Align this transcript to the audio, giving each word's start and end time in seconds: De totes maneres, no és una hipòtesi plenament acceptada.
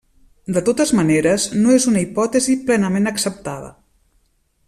De 0.53 0.61
totes 0.69 0.93
maneres, 0.99 1.45
no 1.65 1.75
és 1.81 1.85
una 1.91 2.01
hipòtesi 2.05 2.57
plenament 2.71 3.13
acceptada. 3.13 3.73